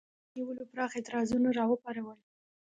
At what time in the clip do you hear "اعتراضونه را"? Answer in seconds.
0.95-1.63